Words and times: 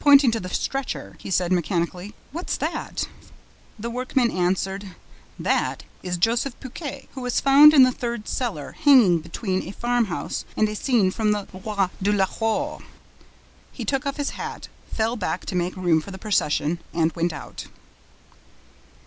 Pointing 0.00 0.30
to 0.32 0.38
the 0.38 0.50
stretcher, 0.50 1.16
he 1.18 1.30
asked 1.30 1.50
mechanically: 1.50 2.12
"What's 2.30 2.58
that?" 2.58 3.08
The 3.78 3.88
workmen 3.88 4.30
answered: 4.30 4.94
"'That' 5.38 5.84
is 6.02 6.18
Joseph 6.18 6.60
Buquet, 6.60 7.08
who 7.14 7.22
was 7.22 7.40
found 7.40 7.72
in 7.72 7.82
the 7.82 7.90
third 7.90 8.28
cellar, 8.28 8.72
hanging 8.72 9.20
between 9.20 9.66
a 9.66 9.72
farm 9.72 10.08
house 10.12 10.44
and 10.58 10.68
a 10.68 10.76
scene 10.76 11.10
from 11.10 11.32
the 11.32 11.48
ROI 11.54 11.88
DE 12.02 12.12
LAHORE." 12.12 12.82
He 13.72 13.86
took 13.86 14.04
off 14.04 14.18
his 14.18 14.30
hat, 14.36 14.68
fell 14.92 15.16
back 15.16 15.46
to 15.46 15.56
make 15.56 15.74
room 15.74 16.02
for 16.02 16.10
the 16.10 16.18
procession 16.18 16.78
and 16.92 17.10
went 17.12 17.32
out. 17.32 17.68